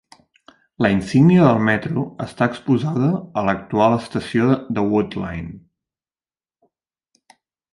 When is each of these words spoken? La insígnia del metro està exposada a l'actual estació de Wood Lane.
La 0.83 0.89
insígnia 0.93 1.43
del 1.47 1.59
metro 1.67 2.05
està 2.25 2.47
exposada 2.53 3.09
a 3.41 3.45
l'actual 3.49 3.97
estació 3.99 4.49
de 4.79 4.87
Wood 4.95 5.19
Lane. 5.25 5.55